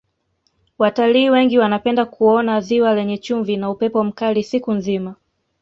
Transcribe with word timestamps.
watalii 0.79 1.29
wengi 1.29 1.57
wanapenda 1.59 2.05
kuona 2.05 2.61
ziwa 2.61 2.93
lenye 2.95 3.17
chumvi 3.17 3.57
na 3.57 3.69
upepo 3.69 4.03
mkali 4.03 4.43
siku 4.43 4.71
nzima 4.73 5.15